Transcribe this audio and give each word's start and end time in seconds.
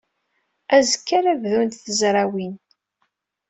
Azekka 0.75 1.11
ara 1.17 1.33
bdunt 1.41 1.81
tezrawin. 1.83 2.53